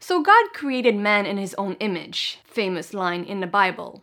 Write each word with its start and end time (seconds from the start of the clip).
So 0.00 0.22
God 0.22 0.52
created 0.52 0.96
man 0.96 1.26
in 1.26 1.38
his 1.38 1.54
own 1.54 1.74
image, 1.80 2.38
famous 2.44 2.94
line 2.94 3.24
in 3.24 3.40
the 3.40 3.46
Bible. 3.46 4.02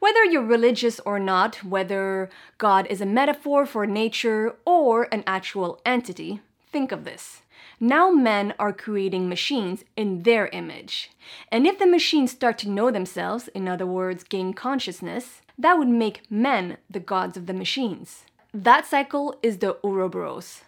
Whether 0.00 0.24
you're 0.24 0.42
religious 0.42 1.00
or 1.00 1.18
not, 1.18 1.64
whether 1.64 2.28
God 2.58 2.86
is 2.88 3.00
a 3.00 3.06
metaphor 3.06 3.64
for 3.64 3.86
nature 3.86 4.56
or 4.64 5.08
an 5.10 5.24
actual 5.26 5.80
entity, 5.86 6.40
think 6.70 6.92
of 6.92 7.04
this. 7.04 7.42
Now 7.80 8.10
men 8.10 8.54
are 8.58 8.72
creating 8.72 9.28
machines 9.28 9.84
in 9.96 10.22
their 10.22 10.48
image. 10.48 11.10
And 11.50 11.66
if 11.66 11.78
the 11.78 11.86
machines 11.86 12.32
start 12.32 12.58
to 12.58 12.68
know 12.68 12.90
themselves, 12.90 13.48
in 13.48 13.66
other 13.68 13.86
words, 13.86 14.24
gain 14.24 14.52
consciousness, 14.52 15.40
that 15.58 15.78
would 15.78 15.88
make 15.88 16.30
men 16.30 16.78
the 16.90 17.00
gods 17.00 17.36
of 17.36 17.46
the 17.46 17.54
machines. 17.54 18.24
That 18.52 18.86
cycle 18.86 19.36
is 19.42 19.58
the 19.58 19.78
Ouroboros. 19.82 20.62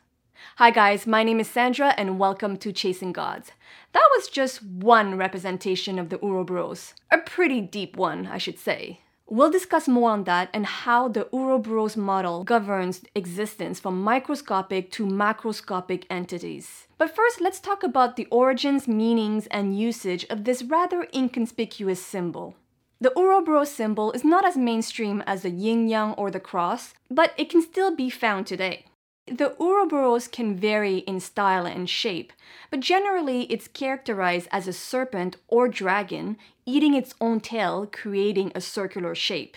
Hi 0.57 0.71
guys, 0.71 1.07
my 1.07 1.23
name 1.23 1.41
is 1.41 1.51
Sandra 1.51 1.95
and 1.99 2.19
welcome 2.19 2.57
to 2.57 2.73
Chasing 2.73 3.13
Gods. 3.13 3.53
That 3.93 4.09
was 4.17 4.29
just 4.29 4.63
one 4.63 5.19
representation 5.19 5.99
of 5.99 6.09
the 6.09 6.19
Ouroboros. 6.23 6.95
A 7.11 7.19
pretty 7.19 7.61
deep 7.61 7.97
one, 7.97 8.27
I 8.27 8.39
should 8.39 8.59
say. 8.59 9.01
We'll 9.29 9.51
discuss 9.51 9.87
more 9.87 10.11
on 10.11 10.25
that 10.25 10.49
and 10.55 10.65
how 10.65 11.09
the 11.09 11.29
Ouroboros 11.31 11.97
model 11.97 12.45
governs 12.45 13.03
existence 13.15 13.81
from 13.81 14.03
microscopic 14.03 14.91
to 14.93 15.05
macroscopic 15.07 16.05
entities. 16.09 16.87
But 16.97 17.15
first, 17.15 17.41
let's 17.41 17.61
talk 17.61 17.83
about 17.83 18.17
the 18.17 18.27
origins, 18.31 18.89
meanings, 18.89 19.47
and 19.49 19.79
usage 19.79 20.25
of 20.31 20.45
this 20.45 20.63
rather 20.63 21.07
inconspicuous 21.13 22.03
symbol. 22.03 22.55
The 22.99 23.13
Ouroboros 23.19 23.71
symbol 23.71 24.13
is 24.13 24.25
not 24.25 24.47
as 24.47 24.57
mainstream 24.57 25.23
as 25.27 25.43
the 25.43 25.51
yin 25.51 25.89
yang 25.89 26.13
or 26.13 26.31
the 26.31 26.41
cross, 26.41 26.95
but 27.11 27.35
it 27.37 27.51
can 27.51 27.61
still 27.61 27.95
be 27.95 28.09
found 28.09 28.47
today. 28.47 28.87
The 29.27 29.57
Ouroboros 29.61 30.29
can 30.29 30.55
vary 30.55 30.99
in 30.99 31.19
style 31.19 31.67
and 31.67 31.91
shape, 31.91 32.33
but 32.71 32.79
generally 32.79 33.43
it's 33.53 33.67
characterized 33.67 34.47
as 34.53 34.69
a 34.69 34.73
serpent 34.73 35.37
or 35.49 35.67
dragon 35.67 36.39
eating 36.65 36.95
its 36.95 37.13
own 37.21 37.41
tail, 37.41 37.89
creating 37.91 38.53
a 38.55 38.61
circular 38.61 39.17
shape. 39.17 39.57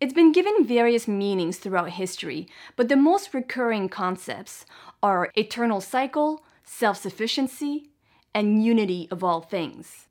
It's 0.00 0.12
been 0.12 0.30
given 0.30 0.64
various 0.64 1.08
meanings 1.08 1.58
throughout 1.58 1.90
history, 1.90 2.46
but 2.76 2.88
the 2.88 2.96
most 2.96 3.34
recurring 3.34 3.88
concepts 3.88 4.64
are 5.02 5.32
eternal 5.34 5.80
cycle, 5.80 6.44
self 6.62 6.98
sufficiency, 6.98 7.90
and 8.32 8.64
unity 8.64 9.08
of 9.10 9.24
all 9.24 9.40
things. 9.40 10.06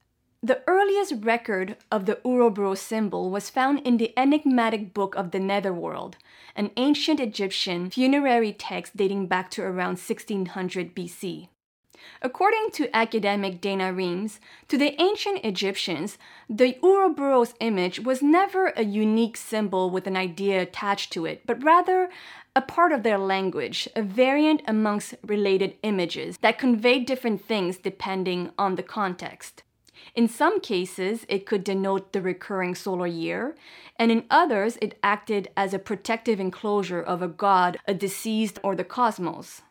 The 0.46 0.62
earliest 0.68 1.24
record 1.24 1.78
of 1.90 2.06
the 2.06 2.20
Ouroboros 2.26 2.82
symbol 2.82 3.30
was 3.30 3.50
found 3.50 3.80
in 3.88 3.96
the 3.96 4.12
enigmatic 4.20 4.94
Book 4.94 5.16
of 5.16 5.32
the 5.32 5.40
Netherworld, 5.40 6.18
an 6.54 6.72
ancient 6.76 7.22
Egyptian 7.22 7.90
funerary 7.90 8.52
text 8.52 8.98
dating 8.98 9.28
back 9.28 9.50
to 9.52 9.62
around 9.62 10.00
1600 10.00 10.94
BC. 10.94 11.48
According 12.22 12.72
to 12.74 12.94
academic 12.94 13.62
Dana 13.62 13.94
Reemes, 13.94 14.42
to 14.68 14.78
the 14.78 15.02
ancient 15.02 15.40
Egyptians, 15.46 16.18
the 16.50 16.78
Ouroboros 16.84 17.54
image 17.62 18.02
was 18.02 18.22
never 18.22 18.74
a 18.76 18.84
unique 18.84 19.38
symbol 19.38 19.90
with 19.90 20.08
an 20.08 20.18
idea 20.18 20.62
attached 20.62 21.14
to 21.14 21.26
it, 21.26 21.44
but 21.46 21.64
rather 21.64 22.10
a 22.54 22.62
part 22.62 22.92
of 22.92 23.04
their 23.04 23.18
language, 23.18 23.88
a 23.96 24.02
variant 24.02 24.62
amongst 24.68 25.16
related 25.24 25.78
images 25.84 26.40
that 26.40 26.60
conveyed 26.60 27.06
different 27.06 27.46
things 27.46 27.78
depending 27.78 28.52
on 28.58 28.76
the 28.76 28.84
context. 28.84 29.64
In 30.16 30.28
some 30.28 30.60
cases, 30.60 31.26
it 31.30 31.46
could 31.46 31.64
denote 31.64 32.14
the 32.14 32.22
recurring 32.22 32.76
solar 32.76 33.08
year, 33.08 33.56
and 33.98 34.12
in 34.12 34.26
others, 34.30 34.78
it 34.82 34.98
acted 35.04 35.50
as 35.56 35.74
a 35.74 35.80
protective 35.80 36.40
enclosure 36.40 37.02
of 37.02 37.22
a 37.22 37.28
god, 37.28 37.78
a 37.88 37.94
deceased, 37.94 38.60
or 38.64 38.76
the 38.76 38.84
cosmos. 38.84 39.62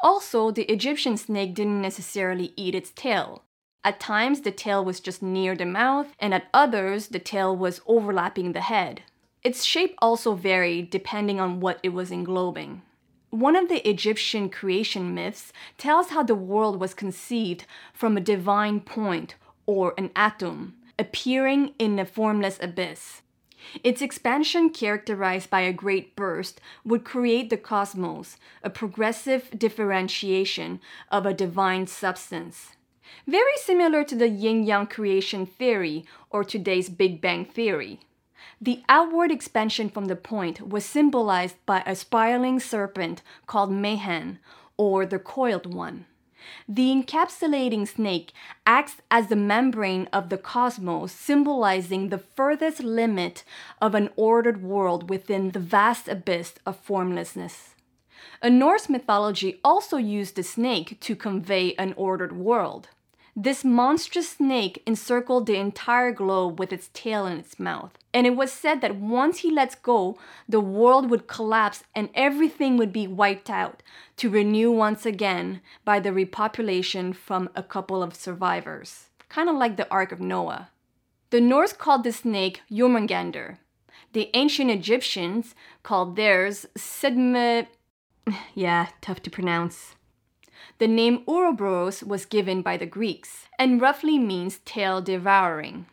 Also, 0.00 0.50
the 0.50 0.70
Egyptian 0.72 1.16
snake 1.16 1.54
didn't 1.54 1.82
necessarily 1.82 2.52
eat 2.56 2.74
its 2.74 2.90
tail. 2.90 3.44
At 3.84 4.00
times, 4.00 4.40
the 4.40 4.50
tail 4.50 4.84
was 4.84 5.00
just 5.00 5.22
near 5.22 5.54
the 5.54 5.66
mouth, 5.66 6.08
and 6.18 6.34
at 6.34 6.48
others, 6.52 7.08
the 7.08 7.18
tail 7.18 7.56
was 7.56 7.80
overlapping 7.86 8.52
the 8.52 8.60
head. 8.60 9.02
Its 9.42 9.64
shape 9.64 9.94
also 9.98 10.34
varied 10.34 10.90
depending 10.90 11.40
on 11.40 11.60
what 11.60 11.78
it 11.82 11.90
was 11.90 12.10
englobing. 12.10 12.82
One 13.30 13.56
of 13.56 13.68
the 13.68 13.86
Egyptian 13.88 14.48
creation 14.48 15.14
myths 15.14 15.52
tells 15.76 16.08
how 16.10 16.22
the 16.22 16.34
world 16.34 16.80
was 16.80 16.94
conceived 16.94 17.66
from 17.92 18.16
a 18.16 18.22
divine 18.22 18.80
point 18.80 19.36
or 19.68 19.92
an 19.98 20.10
atom, 20.16 20.74
appearing 20.98 21.74
in 21.78 21.98
a 21.98 22.06
formless 22.06 22.58
abyss. 22.62 23.20
Its 23.84 24.00
expansion, 24.00 24.70
characterized 24.70 25.50
by 25.50 25.60
a 25.60 25.74
great 25.74 26.16
burst, 26.16 26.58
would 26.86 27.04
create 27.04 27.50
the 27.50 27.56
cosmos, 27.58 28.38
a 28.62 28.70
progressive 28.70 29.50
differentiation 29.56 30.80
of 31.12 31.26
a 31.26 31.34
divine 31.34 31.86
substance. 31.86 32.76
Very 33.26 33.58
similar 33.58 34.04
to 34.04 34.16
the 34.16 34.30
yin 34.30 34.64
yang 34.64 34.86
creation 34.86 35.44
theory 35.44 36.06
or 36.30 36.44
today's 36.44 36.88
Big 36.88 37.20
Bang 37.20 37.44
theory. 37.44 38.00
The 38.62 38.82
outward 38.88 39.30
expansion 39.30 39.90
from 39.90 40.06
the 40.06 40.16
point 40.16 40.66
was 40.66 40.86
symbolized 40.86 41.56
by 41.66 41.82
a 41.84 41.94
spiraling 41.94 42.58
serpent 42.58 43.20
called 43.46 43.70
Mehen, 43.70 44.38
or 44.78 45.04
the 45.04 45.18
coiled 45.18 45.74
one. 45.74 46.06
The 46.68 46.90
encapsulating 46.90 47.88
snake 47.88 48.32
acts 48.66 48.96
as 49.10 49.28
the 49.28 49.36
membrane 49.36 50.08
of 50.12 50.28
the 50.28 50.38
cosmos, 50.38 51.12
symbolizing 51.12 52.08
the 52.08 52.18
furthest 52.18 52.80
limit 52.80 53.44
of 53.80 53.94
an 53.94 54.10
ordered 54.16 54.62
world 54.62 55.08
within 55.10 55.50
the 55.50 55.60
vast 55.60 56.08
abyss 56.08 56.54
of 56.66 56.76
formlessness. 56.76 57.74
A 58.42 58.50
Norse 58.50 58.88
mythology 58.88 59.60
also 59.64 59.96
used 59.96 60.36
the 60.36 60.42
snake 60.42 60.98
to 61.00 61.16
convey 61.16 61.74
an 61.74 61.94
ordered 61.96 62.36
world. 62.36 62.88
This 63.40 63.64
monstrous 63.64 64.30
snake 64.30 64.82
encircled 64.84 65.46
the 65.46 65.54
entire 65.54 66.10
globe 66.10 66.58
with 66.58 66.72
its 66.72 66.90
tail 66.92 67.24
in 67.24 67.38
its 67.38 67.60
mouth. 67.60 67.92
And 68.12 68.26
it 68.26 68.34
was 68.34 68.50
said 68.50 68.80
that 68.80 68.96
once 68.96 69.38
he 69.38 69.50
lets 69.52 69.76
go, 69.76 70.18
the 70.48 70.58
world 70.58 71.08
would 71.08 71.28
collapse 71.28 71.84
and 71.94 72.08
everything 72.16 72.76
would 72.76 72.92
be 72.92 73.06
wiped 73.06 73.48
out, 73.48 73.80
to 74.16 74.28
renew 74.28 74.72
once 74.72 75.06
again 75.06 75.60
by 75.84 76.00
the 76.00 76.10
repopulation 76.10 77.14
from 77.14 77.48
a 77.54 77.62
couple 77.62 78.02
of 78.02 78.16
survivors. 78.16 79.10
Kind 79.28 79.48
of 79.48 79.54
like 79.54 79.76
the 79.76 79.88
Ark 79.88 80.10
of 80.10 80.20
Noah. 80.20 80.70
The 81.30 81.40
Norse 81.40 81.72
called 81.72 82.02
the 82.02 82.10
snake 82.10 82.62
Jormungandr. 82.68 83.58
The 84.14 84.30
ancient 84.34 84.72
Egyptians 84.72 85.54
called 85.84 86.16
theirs 86.16 86.66
Sedme. 86.76 87.68
Yeah, 88.56 88.88
tough 89.00 89.22
to 89.22 89.30
pronounce. 89.30 89.94
The 90.78 90.88
name 90.88 91.22
Ouroboros 91.26 92.02
was 92.02 92.26
given 92.26 92.62
by 92.62 92.76
the 92.76 92.86
Greeks 92.86 93.46
and 93.58 93.80
roughly 93.80 94.18
means 94.18 94.58
tail 94.64 95.00
devouring. 95.00 95.86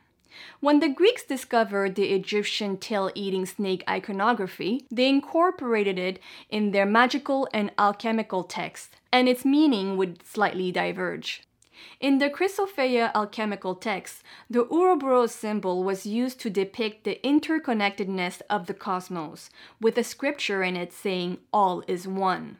When 0.59 0.79
the 0.79 0.89
Greeks 0.89 1.23
discovered 1.23 1.95
the 1.95 2.13
Egyptian 2.13 2.77
tail 2.77 3.11
eating 3.15 3.45
snake 3.45 3.83
iconography, 3.89 4.85
they 4.91 5.07
incorporated 5.07 5.97
it 5.97 6.19
in 6.49 6.71
their 6.71 6.85
magical 6.85 7.47
and 7.53 7.71
alchemical 7.77 8.43
texts, 8.43 8.95
and 9.11 9.29
its 9.29 9.45
meaning 9.45 9.97
would 9.97 10.25
slightly 10.25 10.71
diverge. 10.71 11.43
In 11.99 12.19
the 12.19 12.29
Chrysopoeia 12.29 13.11
alchemical 13.13 13.75
text, 13.75 14.23
the 14.49 14.65
Ouroboros 14.65 15.33
symbol 15.33 15.83
was 15.83 16.05
used 16.05 16.39
to 16.41 16.49
depict 16.49 17.03
the 17.03 17.19
interconnectedness 17.23 18.41
of 18.49 18.67
the 18.67 18.73
cosmos, 18.73 19.49
with 19.81 19.97
a 19.97 20.03
scripture 20.03 20.63
in 20.63 20.75
it 20.75 20.93
saying, 20.93 21.39
All 21.53 21.83
is 21.87 22.07
one. 22.07 22.57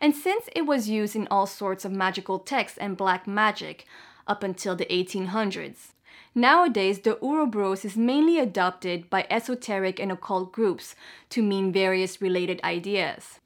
And 0.00 0.14
since 0.14 0.48
it 0.54 0.66
was 0.66 0.88
used 0.88 1.16
in 1.16 1.28
all 1.30 1.46
sorts 1.46 1.84
of 1.84 1.92
magical 1.92 2.38
texts 2.38 2.78
and 2.78 2.96
black 2.96 3.26
magic 3.26 3.86
up 4.26 4.42
until 4.42 4.76
the 4.76 4.86
1800s, 4.86 5.92
nowadays 6.34 7.00
the 7.00 7.18
Ouroboros 7.22 7.84
is 7.84 7.96
mainly 7.96 8.38
adopted 8.38 9.08
by 9.10 9.26
esoteric 9.30 9.98
and 9.98 10.12
occult 10.12 10.52
groups 10.52 10.94
to 11.30 11.42
mean 11.42 11.72
various 11.72 12.20
related 12.20 12.60
ideas. 12.62 13.40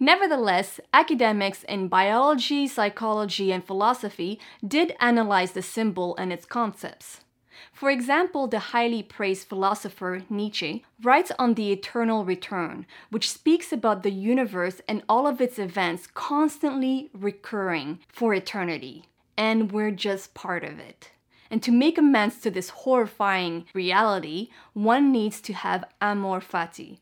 Nevertheless, 0.00 0.80
academics 0.92 1.62
in 1.64 1.88
biology, 1.88 2.66
psychology, 2.66 3.52
and 3.52 3.64
philosophy 3.64 4.40
did 4.66 4.94
analyze 5.00 5.52
the 5.52 5.62
symbol 5.62 6.16
and 6.16 6.32
its 6.32 6.44
concepts. 6.44 7.23
For 7.72 7.90
example, 7.90 8.46
the 8.46 8.58
highly 8.58 9.02
praised 9.02 9.48
philosopher 9.48 10.22
Nietzsche 10.28 10.84
writes 11.02 11.32
on 11.38 11.54
the 11.54 11.72
eternal 11.72 12.24
return, 12.24 12.86
which 13.10 13.30
speaks 13.30 13.72
about 13.72 14.02
the 14.02 14.10
universe 14.10 14.80
and 14.88 15.02
all 15.08 15.26
of 15.26 15.40
its 15.40 15.58
events 15.58 16.06
constantly 16.06 17.10
recurring 17.12 18.00
for 18.08 18.34
eternity. 18.34 19.04
And 19.36 19.72
we're 19.72 19.90
just 19.90 20.34
part 20.34 20.64
of 20.64 20.78
it. 20.78 21.10
And 21.50 21.62
to 21.62 21.72
make 21.72 21.98
amends 21.98 22.40
to 22.40 22.50
this 22.50 22.70
horrifying 22.70 23.66
reality, 23.74 24.48
one 24.72 25.12
needs 25.12 25.40
to 25.42 25.52
have 25.52 25.84
amor 26.00 26.40
fati, 26.40 26.98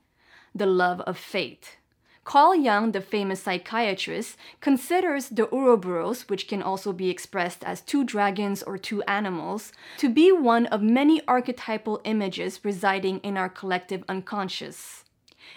the 0.55 0.67
love 0.67 1.01
of 1.03 1.17
fate. 1.17 1.79
Carl 2.25 2.55
Jung, 2.55 2.93
the 2.93 3.01
famous 3.01 3.43
psychiatrist, 3.43 4.37
considers 4.61 5.29
the 5.29 5.49
Ouroboros, 5.53 6.29
which 6.29 6.47
can 6.47 6.63
also 6.63 6.93
be 6.93 7.11
expressed 7.11 7.65
as 7.65 7.81
two 7.81 8.05
dragons 8.05 8.63
or 8.63 8.79
two 8.79 9.03
animals, 9.03 9.73
to 9.99 10.09
be 10.09 10.31
one 10.31 10.67
of 10.67 10.83
many 10.83 11.21
archetypal 11.27 12.01
images 12.05 12.61
residing 12.65 13.19
in 13.19 13.37
our 13.37 13.49
collective 13.49 14.05
unconscious. 14.09 15.05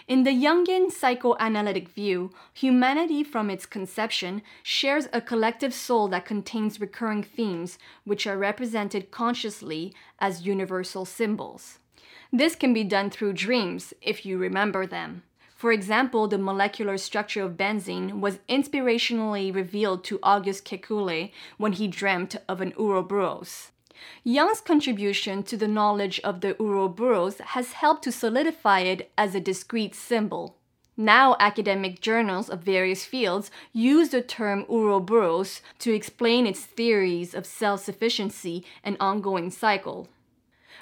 In 0.07 0.23
the 0.23 0.31
Jungian 0.31 0.91
psychoanalytic 0.91 1.87
view, 1.87 2.31
humanity 2.51 3.23
from 3.23 3.51
its 3.51 3.67
conception 3.67 4.41
shares 4.63 5.07
a 5.13 5.21
collective 5.21 5.73
soul 5.73 6.07
that 6.07 6.25
contains 6.25 6.81
recurring 6.81 7.21
themes, 7.21 7.77
which 8.03 8.25
are 8.25 8.37
represented 8.37 9.11
consciously 9.11 9.93
as 10.19 10.45
universal 10.45 11.05
symbols. 11.05 11.77
This 12.33 12.55
can 12.55 12.73
be 12.73 12.83
done 12.83 13.11
through 13.11 13.33
dreams, 13.33 13.93
if 14.01 14.25
you 14.25 14.39
remember 14.39 14.87
them. 14.87 15.23
For 15.55 15.71
example, 15.71 16.27
the 16.27 16.37
molecular 16.37 16.97
structure 16.97 17.41
of 17.41 17.55
benzene 17.55 18.19
was 18.19 18.39
inspirationally 18.49 19.55
revealed 19.55 20.03
to 20.03 20.19
August 20.21 20.65
Kekule 20.65 21.31
when 21.57 21.71
he 21.71 21.87
dreamt 21.87 22.35
of 22.49 22.59
an 22.59 22.73
Ouroboros. 22.77 23.71
Jung's 24.25 24.59
contribution 24.59 25.43
to 25.43 25.55
the 25.55 25.69
knowledge 25.69 26.19
of 26.25 26.41
the 26.41 26.61
Ouroboros 26.61 27.37
has 27.39 27.71
helped 27.71 28.03
to 28.03 28.11
solidify 28.11 28.81
it 28.81 29.09
as 29.17 29.33
a 29.33 29.39
discrete 29.39 29.95
symbol. 29.95 30.57
Now, 30.97 31.37
academic 31.39 32.01
journals 32.01 32.49
of 32.49 32.59
various 32.59 33.05
fields 33.05 33.49
use 33.71 34.09
the 34.09 34.21
term 34.21 34.65
Ouroboros 34.69 35.61
to 35.79 35.93
explain 35.93 36.45
its 36.45 36.65
theories 36.65 37.33
of 37.33 37.45
self 37.45 37.83
sufficiency 37.83 38.65
and 38.83 38.97
ongoing 38.99 39.51
cycle. 39.51 40.09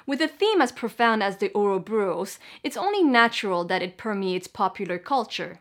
With 0.06 0.20
a 0.20 0.28
theme 0.28 0.60
as 0.60 0.70
profound 0.70 1.22
as 1.22 1.38
the 1.38 1.50
Ouroboros, 1.56 2.38
it's 2.62 2.76
only 2.76 3.02
natural 3.02 3.64
that 3.64 3.82
it 3.82 3.96
permeates 3.96 4.46
popular 4.46 4.98
culture. 4.98 5.60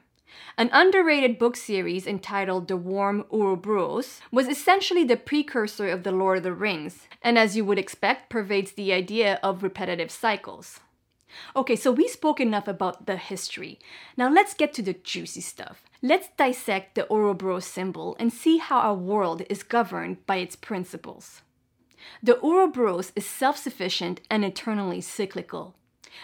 An 0.58 0.70
underrated 0.74 1.40
book 1.40 1.56
series 1.56 2.06
entitled 2.06 2.68
The 2.68 2.76
Worm 2.76 3.24
Ouroboros 3.32 4.20
was 4.32 4.48
essentially 4.48 5.06
the 5.06 5.16
precursor 5.16 5.88
of 5.88 6.04
The 6.04 6.12
Lord 6.12 6.40
of 6.40 6.44
the 6.44 6.54
Rings, 6.54 7.08
and 7.22 7.38
as 7.38 7.56
you 7.56 7.64
would 7.64 7.80
expect, 7.80 8.30
pervades 8.30 8.74
the 8.74 8.92
idea 8.92 9.40
of 9.42 9.64
repetitive 9.64 10.12
cycles. 10.12 10.82
Okay, 11.56 11.76
so 11.76 11.92
we 11.92 12.08
spoke 12.08 12.40
enough 12.40 12.68
about 12.68 13.06
the 13.06 13.18
history. 13.18 13.80
Now 14.18 14.30
let's 14.30 14.54
get 14.54 14.74
to 14.74 14.82
the 14.82 14.94
juicy 14.94 15.42
stuff. 15.42 15.84
Let's 16.02 16.28
dissect 16.38 16.96
the 16.96 17.08
Ouroboros 17.10 17.66
symbol 17.66 18.16
and 18.20 18.34
see 18.34 18.58
how 18.58 18.80
our 18.80 18.96
world 18.96 19.44
is 19.50 19.64
governed 19.64 20.26
by 20.26 20.38
its 20.38 20.56
principles. 20.56 21.42
The 22.22 22.40
Ouroboros 22.44 23.12
is 23.16 23.26
self 23.26 23.58
sufficient 23.58 24.22
and 24.30 24.44
eternally 24.44 25.02
cyclical. 25.02 25.76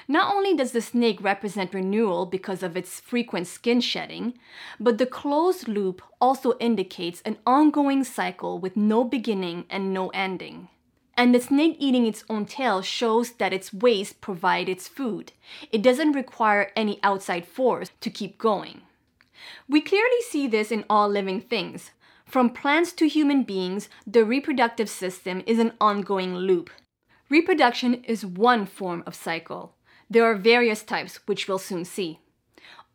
Not 0.07 0.33
only 0.33 0.55
does 0.55 0.71
the 0.71 0.81
snake 0.81 1.21
represent 1.21 1.73
renewal 1.73 2.25
because 2.25 2.63
of 2.63 2.77
its 2.77 2.99
frequent 2.99 3.47
skin 3.47 3.81
shedding, 3.81 4.37
but 4.79 4.97
the 4.97 5.05
closed 5.05 5.67
loop 5.67 6.01
also 6.21 6.57
indicates 6.59 7.21
an 7.25 7.37
ongoing 7.45 8.03
cycle 8.03 8.59
with 8.59 8.77
no 8.77 9.03
beginning 9.03 9.65
and 9.69 9.93
no 9.93 10.09
ending. 10.09 10.69
And 11.17 11.35
the 11.35 11.41
snake 11.41 11.75
eating 11.79 12.05
its 12.05 12.23
own 12.29 12.45
tail 12.45 12.81
shows 12.81 13.31
that 13.33 13.51
its 13.51 13.73
waste 13.73 14.21
provides 14.21 14.69
its 14.69 14.87
food. 14.87 15.33
It 15.71 15.81
doesn't 15.81 16.13
require 16.13 16.71
any 16.75 16.99
outside 17.03 17.45
force 17.45 17.91
to 17.99 18.09
keep 18.09 18.37
going. 18.37 18.81
We 19.67 19.81
clearly 19.81 20.21
see 20.21 20.47
this 20.47 20.71
in 20.71 20.85
all 20.89 21.09
living 21.09 21.41
things, 21.41 21.91
from 22.29 22.51
plants 22.51 22.93
to 22.93 23.07
human 23.07 23.41
beings, 23.41 23.89
the 24.05 24.23
reproductive 24.23 24.87
system 24.87 25.41
is 25.47 25.57
an 25.57 25.73
ongoing 25.81 26.35
loop. 26.35 26.69
Reproduction 27.27 28.03
is 28.03 28.23
one 28.23 28.67
form 28.67 29.03
of 29.07 29.15
cycle. 29.15 29.73
There 30.11 30.23
are 30.23 30.35
various 30.35 30.83
types, 30.83 31.19
which 31.25 31.47
we'll 31.47 31.57
soon 31.57 31.85
see. 31.85 32.19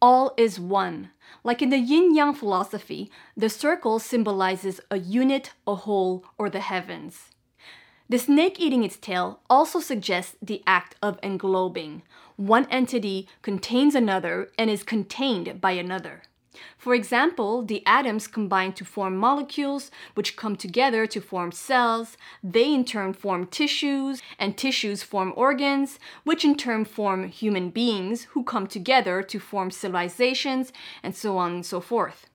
All 0.01 0.35
is 0.37 0.61
one. 0.61 1.11
Like 1.43 1.63
in 1.63 1.71
the 1.71 1.79
yin 1.79 2.15
yang 2.15 2.33
philosophy, 2.33 3.11
the 3.37 3.49
circle 3.49 3.99
symbolizes 3.99 4.81
a 4.89 4.99
unit, 4.99 5.53
a 5.67 5.75
whole, 5.75 6.25
or 6.39 6.49
the 6.49 6.61
heavens. 6.61 7.31
The 8.09 8.19
snake 8.19 8.61
eating 8.61 8.85
its 8.85 8.97
tail 8.97 9.41
also 9.51 9.81
suggests 9.81 10.37
the 10.41 10.63
act 10.67 10.95
of 11.03 11.19
englobing. 11.23 12.03
One 12.37 12.67
entity 12.71 13.27
contains 13.43 13.97
another 13.97 14.51
and 14.57 14.71
is 14.71 14.85
contained 14.85 15.61
by 15.61 15.73
another. 15.73 16.23
For 16.79 16.95
example, 16.95 17.63
the 17.63 17.85
atoms 17.87 18.27
combine 18.27 18.73
to 18.75 18.85
form 18.85 19.17
molecules, 19.17 19.91
which 20.15 20.37
come 20.37 20.57
together 20.57 21.07
to 21.07 21.21
form 21.21 21.53
cells. 21.53 22.17
They 22.43 22.73
in 22.73 22.85
turn 22.85 23.13
form 23.13 23.47
tissues, 23.47 24.23
and 24.39 24.57
tissues 24.57 25.03
form 25.03 25.33
organs, 25.37 25.99
which 26.25 26.45
in 26.45 26.57
turn 26.57 26.85
form 26.85 27.29
human 27.29 27.71
beings 27.71 28.25
who 28.31 28.45
come 28.45 28.67
together 28.67 29.23
to 29.23 29.39
form 29.39 29.71
civilizations, 29.71 30.73
and 31.03 31.15
so 31.15 31.39
on 31.39 31.53
and 31.53 31.67
so 31.67 31.81
forth. 31.81 32.27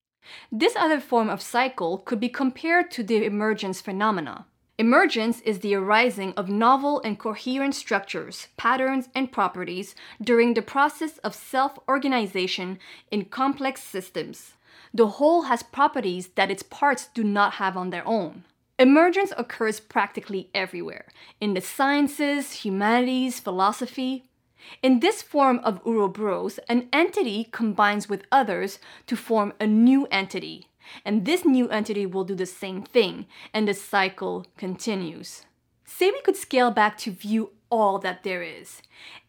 This 0.51 0.75
other 0.75 0.99
form 0.99 1.29
of 1.29 1.41
cycle 1.41 1.97
could 1.97 2.19
be 2.19 2.29
compared 2.29 2.91
to 2.91 3.03
the 3.03 3.25
emergence 3.25 3.81
phenomena. 3.81 4.45
Emergence 4.79 5.41
is 5.41 5.59
the 5.59 5.75
arising 5.75 6.33
of 6.37 6.47
novel 6.47 7.01
and 7.03 7.19
coherent 7.19 7.75
structures, 7.75 8.47
patterns, 8.55 9.09
and 9.13 9.29
properties 9.29 9.93
during 10.21 10.53
the 10.53 10.61
process 10.61 11.17
of 11.17 11.35
self 11.35 11.77
organization 11.89 12.79
in 13.11 13.25
complex 13.25 13.83
systems. 13.83 14.53
The 14.93 15.19
whole 15.19 15.41
has 15.43 15.63
properties 15.63 16.29
that 16.35 16.49
its 16.49 16.63
parts 16.63 17.09
do 17.13 17.25
not 17.25 17.55
have 17.55 17.75
on 17.75 17.89
their 17.89 18.07
own. 18.07 18.45
Emergence 18.79 19.33
occurs 19.35 19.81
practically 19.81 20.49
everywhere 20.55 21.07
in 21.41 21.55
the 21.55 21.61
sciences, 21.61 22.63
humanities, 22.63 23.41
philosophy. 23.41 24.23
In 24.81 25.01
this 25.01 25.21
form 25.21 25.59
of 25.59 25.85
Ouroboros, 25.85 26.57
an 26.69 26.87
entity 26.93 27.49
combines 27.51 28.07
with 28.07 28.23
others 28.31 28.79
to 29.07 29.17
form 29.17 29.51
a 29.59 29.67
new 29.67 30.07
entity, 30.09 30.68
and 31.05 31.25
this 31.25 31.45
new 31.45 31.69
entity 31.69 32.05
will 32.05 32.23
do 32.23 32.35
the 32.35 32.45
same 32.45 32.81
thing, 32.83 33.25
and 33.53 33.67
the 33.67 33.73
cycle 33.73 34.45
continues. 34.57 35.45
Say 35.85 36.11
we 36.11 36.21
could 36.21 36.37
scale 36.37 36.71
back 36.71 36.97
to 36.99 37.11
view 37.11 37.51
all 37.69 37.99
that 37.99 38.23
there 38.23 38.41
is. 38.41 38.81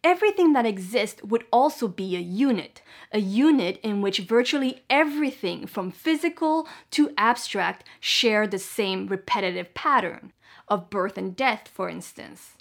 Everything 0.02 0.52
that 0.52 0.66
exists 0.66 1.22
would 1.22 1.44
also 1.52 1.88
be 1.88 2.16
a 2.16 2.20
unit, 2.20 2.82
a 3.12 3.18
unit 3.18 3.78
in 3.82 4.00
which 4.02 4.20
virtually 4.20 4.82
everything 4.88 5.66
from 5.66 5.90
physical 5.90 6.68
to 6.90 7.12
abstract 7.16 7.84
share 8.00 8.46
the 8.46 8.58
same 8.58 9.06
repetitive 9.06 9.74
pattern 9.74 10.32
of 10.68 10.90
birth 10.90 11.18
and 11.18 11.36
death, 11.36 11.68
for 11.68 11.88
instance. 11.88 12.56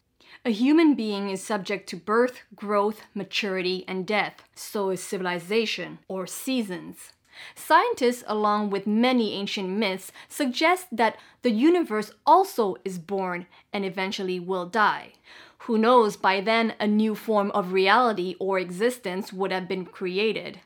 A 0.45 0.51
human 0.51 0.95
being 0.95 1.29
is 1.29 1.43
subject 1.43 1.89
to 1.89 1.97
birth, 1.97 2.41
growth, 2.55 3.01
maturity, 3.13 3.83
and 3.87 4.07
death. 4.07 4.47
So 4.55 4.89
is 4.89 5.03
civilization 5.03 5.99
or 6.07 6.25
seasons. 6.27 7.11
Scientists, 7.55 8.23
along 8.27 8.69
with 8.69 8.87
many 8.87 9.33
ancient 9.33 9.69
myths, 9.69 10.11
suggest 10.27 10.87
that 10.91 11.17
the 11.41 11.51
universe 11.51 12.11
also 12.25 12.75
is 12.83 12.97
born 12.97 13.45
and 13.71 13.85
eventually 13.85 14.39
will 14.39 14.65
die. 14.65 15.13
Who 15.59 15.77
knows, 15.77 16.17
by 16.17 16.41
then 16.41 16.73
a 16.79 16.87
new 16.87 17.15
form 17.15 17.51
of 17.51 17.73
reality 17.73 18.35
or 18.39 18.59
existence 18.59 19.31
would 19.33 19.51
have 19.51 19.67
been 19.67 19.85
created. 19.85 20.61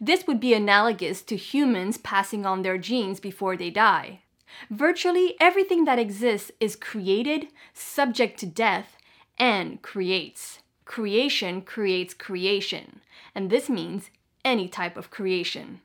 This 0.00 0.26
would 0.26 0.40
be 0.40 0.54
analogous 0.54 1.22
to 1.22 1.36
humans 1.36 1.98
passing 1.98 2.44
on 2.44 2.62
their 2.62 2.78
genes 2.78 3.20
before 3.20 3.56
they 3.56 3.70
die. 3.70 4.20
Virtually 4.68 5.36
everything 5.40 5.84
that 5.84 5.98
exists 5.98 6.50
is 6.60 6.76
created, 6.76 7.48
subject 7.72 8.38
to 8.40 8.46
death, 8.46 8.96
and 9.38 9.80
creates. 9.80 10.60
Creation 10.84 11.62
creates 11.62 12.14
creation, 12.14 13.00
and 13.34 13.48
this 13.48 13.70
means 13.70 14.10
any 14.44 14.68
type 14.68 14.96
of 14.96 15.10
creation 15.10 15.80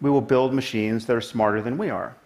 we 0.00 0.10
will 0.10 0.20
build 0.20 0.54
machines 0.54 1.06
that 1.06 1.16
are 1.16 1.20
smarter 1.20 1.60
than 1.60 1.76
we 1.78 1.90
are. 1.90 2.16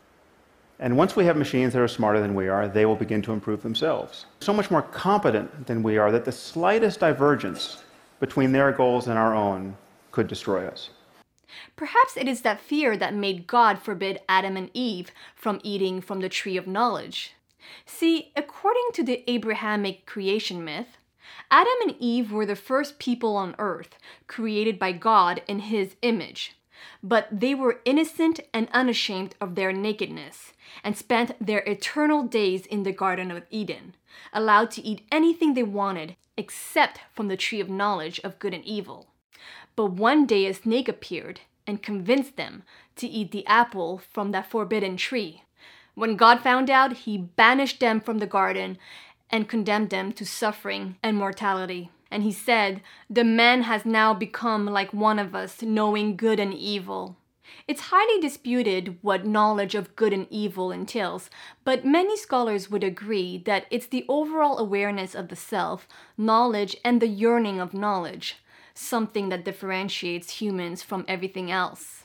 And 0.79 0.97
once 0.97 1.14
we 1.14 1.25
have 1.26 1.37
machines 1.37 1.73
that 1.73 1.83
are 1.83 1.88
smarter 1.88 2.21
than 2.21 2.35
we 2.35 2.49
are, 2.49 2.67
they 2.67 2.87
will 2.87 2.97
begin 2.97 3.23
to 3.23 3.33
improve 3.33 3.62
themselves. 3.62 4.26
So 4.41 4.52
much 4.52 4.71
more 4.71 4.83
competent 4.83 5.67
than 5.67 5.83
we 5.83 5.97
are 5.97 6.11
that 6.11 6.25
the 6.25 6.33
slightest 6.33 7.00
divergence 7.00 7.85
between 8.19 8.52
their 8.52 8.73
goals 8.73 9.07
and 9.07 9.19
our 9.19 9.35
own 9.35 9.76
could 10.11 10.26
destroy 10.26 10.67
us. 10.67 10.91
Perhaps 11.76 12.17
it 12.17 12.26
is 12.26 12.41
that 12.43 12.61
fear 12.61 12.97
that 12.97 13.14
made 13.14 13.47
God 13.47 13.79
forbid 13.79 14.21
Adam 14.29 14.57
and 14.57 14.71
Eve 14.75 15.11
from 15.35 15.61
eating 15.62 16.00
from 16.00 16.21
the 16.21 16.29
tree 16.29 16.57
of 16.57 16.67
knowledge. 16.67 17.35
See, 17.87 18.33
according 18.35 18.88
to 18.95 19.05
the 19.05 19.23
Abrahamic 19.31 20.07
creation 20.07 20.64
myth, 20.64 20.99
Adam 21.50 21.75
and 21.83 21.97
Eve 21.99 22.33
were 22.33 22.47
the 22.47 22.57
first 22.57 22.99
people 22.99 23.37
on 23.37 23.55
earth, 23.59 23.99
created 24.26 24.79
by 24.79 24.93
God 24.93 25.43
in 25.47 25.61
his 25.61 25.95
image. 26.02 26.57
But 27.03 27.29
they 27.31 27.55
were 27.55 27.81
innocent 27.85 28.41
and 28.53 28.69
unashamed 28.73 29.35
of 29.41 29.55
their 29.55 29.73
nakedness, 29.73 30.53
and 30.83 30.97
spent 30.97 31.45
their 31.45 31.61
eternal 31.61 32.23
days 32.23 32.67
in 32.67 32.83
the 32.83 32.93
Garden 32.93 33.31
of 33.31 33.45
Eden, 33.51 33.95
allowed 34.33 34.71
to 34.73 34.83
eat 34.83 35.07
anything 35.11 35.55
they 35.55 35.62
wanted 35.62 36.17
except 36.37 37.01
from 37.12 37.29
the 37.29 37.37
tree 37.37 37.61
of 37.61 37.69
knowledge 37.69 38.21
of 38.21 38.39
good 38.39 38.55
and 38.55 38.65
evil. 38.65 39.09
But 39.77 39.93
one 39.93 40.27
day 40.27 40.47
a 40.47 40.55
snake 40.55 40.89
appeared 40.89 41.41
and 41.67 41.83
convinced 41.83 42.37
them 42.37 42.62
to 42.97 43.07
eat 43.07 43.31
the 43.31 43.47
apple 43.47 43.99
from 43.99 44.33
that 44.33 44.51
forbidden 44.51 44.97
tree. 44.97 45.45
When 45.95 46.17
God 46.17 46.41
found 46.41 46.71
out, 46.71 46.93
he 46.99 47.19
banished 47.19 47.81
them 47.81 48.01
from 48.01 48.19
the 48.19 48.27
garden 48.27 48.79
and 49.31 49.49
condemned 49.49 49.91
them 49.91 50.12
to 50.12 50.27
suffering 50.27 50.97
and 51.03 51.17
mortality 51.17 51.91
and 52.12 52.23
he 52.23 52.33
said, 52.33 52.83
The 53.11 53.25
man 53.25 53.62
has 53.62 53.85
now 53.85 54.14
become 54.14 54.66
like 54.66 54.92
one 54.92 55.19
of 55.19 55.35
us, 55.35 55.62
knowing 55.62 56.16
good 56.16 56.38
and 56.38 56.54
evil. 56.54 57.16
It's 57.66 57.90
highly 57.92 58.21
disputed 58.21 58.99
what 59.02 59.26
knowledge 59.26 59.75
of 59.75 59.97
good 59.97 60.12
and 60.12 60.26
evil 60.31 60.71
entails, 60.71 61.28
but 61.64 61.85
many 61.85 62.16
scholars 62.16 62.71
would 62.71 62.85
agree 62.85 63.38
that 63.38 63.66
it's 63.71 63.87
the 63.87 64.04
overall 64.09 64.59
awareness 64.59 65.14
of 65.14 65.28
the 65.28 65.37
self, 65.37 65.87
knowledge, 66.16 66.76
and 66.85 67.00
the 67.00 67.09
yearning 67.09 67.61
of 67.61 67.75
knowledge. 67.75 68.37
something 68.75 69.28
that 69.28 69.45
differentiates 69.45 70.40
humans 70.40 70.83
from 70.83 71.04
everything 71.07 71.50
else. 71.50 72.04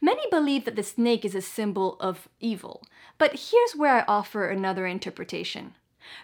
Many 0.00 0.22
believe 0.30 0.64
that 0.64 0.76
the 0.76 0.82
snake 0.82 1.24
is 1.24 1.36
a 1.36 1.40
symbol 1.40 1.96
of 2.00 2.28
evil, 2.40 2.82
but 3.16 3.50
here's 3.50 3.76
where 3.76 3.94
I 3.94 4.04
offer 4.08 4.48
another 4.48 4.86
interpretation. 4.86 5.74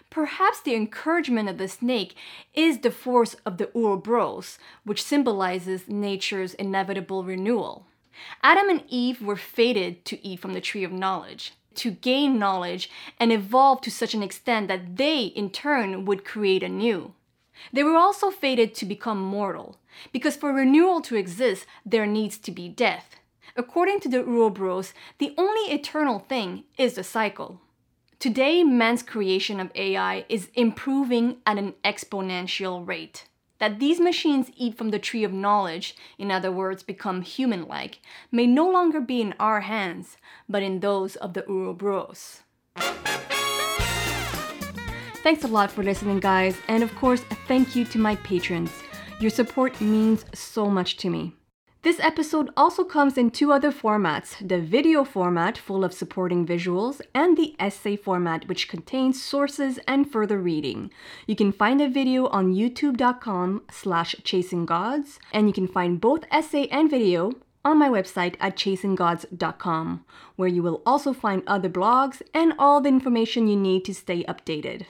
Perhaps 0.09 0.61
the 0.61 0.75
encouragement 0.75 1.49
of 1.49 1.57
the 1.57 1.67
snake 1.67 2.15
is 2.53 2.79
the 2.79 2.91
force 2.91 3.35
of 3.45 3.57
the 3.57 3.69
Ouroboros, 3.75 4.57
which 4.83 5.03
symbolizes 5.03 5.87
nature's 5.87 6.53
inevitable 6.53 7.23
renewal. 7.23 7.85
Adam 8.41 8.69
and 8.69 8.83
Eve 8.87 9.21
were 9.21 9.35
fated 9.35 10.03
to 10.05 10.25
eat 10.25 10.39
from 10.39 10.53
the 10.53 10.61
tree 10.61 10.83
of 10.83 10.91
knowledge, 10.91 11.53
to 11.75 11.91
gain 11.91 12.39
knowledge 12.39 12.89
and 13.19 13.31
evolve 13.31 13.81
to 13.81 13.91
such 13.91 14.13
an 14.13 14.23
extent 14.23 14.67
that 14.67 14.97
they, 14.97 15.25
in 15.25 15.49
turn, 15.49 16.05
would 16.05 16.25
create 16.25 16.63
anew. 16.63 17.13
They 17.71 17.83
were 17.83 17.95
also 17.95 18.31
fated 18.31 18.73
to 18.75 18.85
become 18.85 19.19
mortal, 19.19 19.77
because 20.11 20.35
for 20.35 20.53
renewal 20.53 21.01
to 21.01 21.15
exist, 21.15 21.65
there 21.85 22.05
needs 22.05 22.37
to 22.39 22.51
be 22.51 22.69
death. 22.69 23.15
According 23.55 23.99
to 24.01 24.09
the 24.09 24.23
Ouroboros, 24.23 24.93
the 25.17 25.33
only 25.37 25.73
eternal 25.73 26.19
thing 26.19 26.65
is 26.77 26.93
the 26.93 27.03
cycle. 27.03 27.59
Today, 28.19 28.63
man's 28.63 29.03
creation 29.03 29.59
of 29.59 29.69
AI 29.75 30.25
is 30.27 30.49
improving 30.55 31.37
at 31.45 31.59
an 31.59 31.75
exponential 31.85 32.85
rate. 32.85 33.27
That 33.59 33.77
these 33.77 33.99
machines 33.99 34.49
eat 34.57 34.75
from 34.75 34.89
the 34.89 34.97
tree 34.97 35.23
of 35.23 35.31
knowledge, 35.31 35.95
in 36.17 36.31
other 36.31 36.51
words, 36.51 36.81
become 36.81 37.21
human 37.21 37.67
like, 37.67 37.99
may 38.31 38.47
no 38.47 38.67
longer 38.67 39.01
be 39.01 39.21
in 39.21 39.35
our 39.39 39.61
hands, 39.61 40.17
but 40.49 40.63
in 40.63 40.79
those 40.79 41.15
of 41.17 41.35
the 41.35 41.47
Ouroboros. 41.47 42.41
Thanks 45.21 45.43
a 45.43 45.47
lot 45.47 45.69
for 45.69 45.83
listening, 45.83 46.19
guys, 46.19 46.57
and 46.67 46.81
of 46.81 46.95
course, 46.95 47.21
thank 47.47 47.75
you 47.75 47.85
to 47.85 47.99
my 47.99 48.15
patrons. 48.15 48.71
Your 49.19 49.29
support 49.29 49.79
means 49.79 50.25
so 50.33 50.71
much 50.71 50.97
to 50.97 51.11
me. 51.11 51.36
This 51.87 52.01
episode 52.01 52.49
also 52.57 52.83
comes 52.83 53.17
in 53.17 53.31
two 53.31 53.53
other 53.53 53.71
formats 53.71 54.45
the 54.45 54.59
video 54.59 55.05
format, 55.05 55.57
full 55.57 55.85
of 55.85 55.93
supporting 55.93 56.45
visuals, 56.45 56.99
and 57.15 57.37
the 57.37 57.55
essay 57.59 57.95
format, 57.95 58.45
which 58.49 58.67
contains 58.67 59.23
sources 59.23 59.79
and 59.87 60.11
further 60.11 60.37
reading. 60.37 60.91
You 61.27 61.37
can 61.37 61.53
find 61.53 61.79
a 61.79 61.87
video 61.87 62.27
on 62.27 62.53
youtube.com 62.53 63.61
slash 63.71 64.15
chasinggods, 64.15 65.17
and 65.31 65.47
you 65.47 65.53
can 65.53 65.65
find 65.65 66.01
both 66.01 66.25
essay 66.29 66.67
and 66.67 66.89
video 66.89 67.31
on 67.63 67.79
my 67.79 67.87
website 67.87 68.35
at 68.41 68.57
chasinggods.com, 68.57 70.03
where 70.35 70.49
you 70.49 70.61
will 70.61 70.81
also 70.85 71.13
find 71.13 71.41
other 71.47 71.69
blogs 71.69 72.21
and 72.33 72.51
all 72.59 72.81
the 72.81 72.89
information 72.89 73.47
you 73.47 73.55
need 73.55 73.85
to 73.85 73.93
stay 73.93 74.25
updated. 74.25 74.87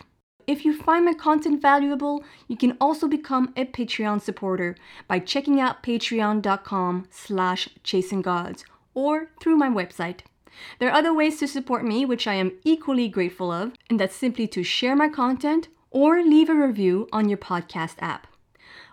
If 0.47 0.63
you 0.63 0.73
find 0.73 1.03
my 1.03 1.13
content 1.13 1.61
valuable, 1.61 2.23
you 2.47 2.55
can 2.55 2.77
also 2.79 3.09
become 3.09 3.51
a 3.57 3.65
Patreon 3.65 4.21
supporter 4.21 4.77
by 5.05 5.19
checking 5.19 5.59
out 5.59 5.83
patreon.com 5.83 7.07
slash 7.11 7.67
chasinggods 7.83 8.63
or 8.93 9.27
through 9.41 9.57
my 9.57 9.67
website. 9.67 10.21
There 10.79 10.89
are 10.89 10.97
other 10.97 11.13
ways 11.13 11.37
to 11.39 11.47
support 11.49 11.83
me, 11.83 12.05
which 12.05 12.27
I 12.27 12.35
am 12.35 12.53
equally 12.63 13.09
grateful 13.09 13.51
of, 13.51 13.73
and 13.89 13.99
that's 13.99 14.15
simply 14.15 14.47
to 14.47 14.63
share 14.63 14.95
my 14.95 15.09
content 15.09 15.67
or 15.91 16.23
leave 16.23 16.49
a 16.49 16.55
review 16.55 17.09
on 17.11 17.27
your 17.27 17.37
podcast 17.37 17.95
app. 17.99 18.27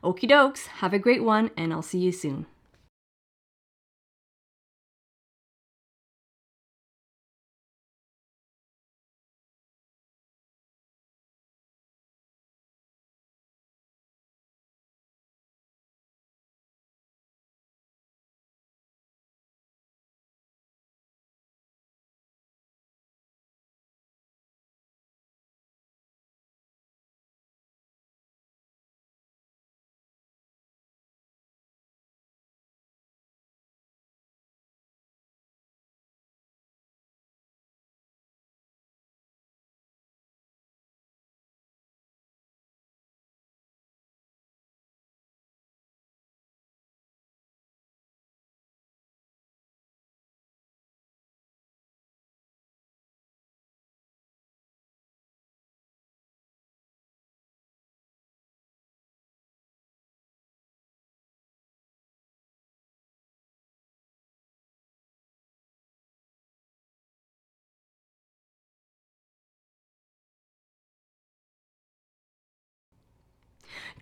Okie 0.03 0.29
dokes, 0.29 0.67
have 0.81 0.93
a 0.93 0.99
great 0.99 1.23
one, 1.23 1.51
and 1.57 1.73
I'll 1.73 1.83
see 1.83 1.99
you 1.99 2.13
soon. 2.13 2.47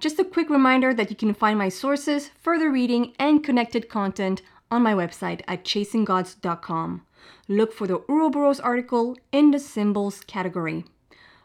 Just 0.00 0.18
a 0.18 0.24
quick 0.24 0.50
reminder 0.50 0.92
that 0.94 1.10
you 1.10 1.16
can 1.16 1.34
find 1.34 1.58
my 1.58 1.68
sources, 1.68 2.30
further 2.40 2.70
reading, 2.70 3.12
and 3.18 3.44
connected 3.44 3.88
content 3.88 4.42
on 4.70 4.82
my 4.82 4.94
website 4.94 5.42
at 5.46 5.64
chasinggods.com. 5.64 7.02
Look 7.48 7.72
for 7.72 7.86
the 7.86 8.02
Ouroboros 8.08 8.60
article 8.60 9.16
in 9.30 9.50
the 9.50 9.58
symbols 9.58 10.20
category. 10.20 10.84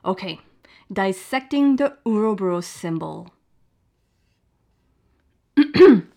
Okay, 0.04 0.40
dissecting 0.92 1.76
the 1.76 1.98
Ouroboros 2.06 2.66
symbol. 2.66 3.32